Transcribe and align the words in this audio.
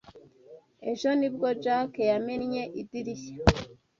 Ejo 0.91 1.09
nibwo 1.19 1.47
Jake 1.63 2.01
yamennye 2.11 2.63
idirishya. 2.81 3.35